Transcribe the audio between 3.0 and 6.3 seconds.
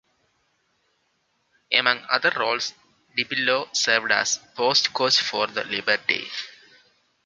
DiPillo served as post coach for the Liberty.